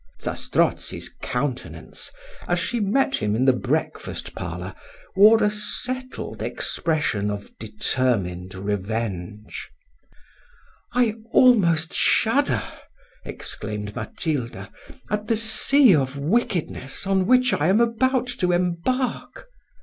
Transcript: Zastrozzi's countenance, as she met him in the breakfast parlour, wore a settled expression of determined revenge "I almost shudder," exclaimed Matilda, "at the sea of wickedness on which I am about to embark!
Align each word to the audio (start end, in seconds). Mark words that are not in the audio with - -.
Zastrozzi's 0.19 1.09
countenance, 1.21 2.11
as 2.47 2.57
she 2.57 2.79
met 2.79 3.17
him 3.17 3.35
in 3.35 3.45
the 3.45 3.53
breakfast 3.53 4.33
parlour, 4.33 4.73
wore 5.15 5.43
a 5.43 5.49
settled 5.51 6.41
expression 6.41 7.29
of 7.29 7.55
determined 7.59 8.55
revenge 8.55 9.69
"I 10.91 11.17
almost 11.31 11.93
shudder," 11.93 12.63
exclaimed 13.25 13.95
Matilda, 13.95 14.71
"at 15.11 15.27
the 15.27 15.37
sea 15.37 15.93
of 15.93 16.17
wickedness 16.17 17.05
on 17.05 17.27
which 17.27 17.53
I 17.53 17.67
am 17.67 17.79
about 17.79 18.25
to 18.39 18.51
embark! 18.51 19.45